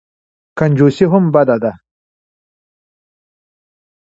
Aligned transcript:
کنجوسي 0.57 1.05
هم 1.13 1.23
بده 1.35 1.57
ده. 1.63 1.71